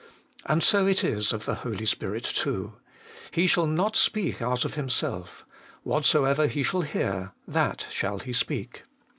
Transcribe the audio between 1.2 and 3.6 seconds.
of the Holy Spirit too:' He